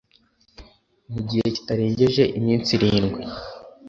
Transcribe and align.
mu 1.11 1.19
gihe 1.27 1.45
kitarengeje 1.55 2.23
iminsi 2.39 2.69
irindwi 2.77 3.21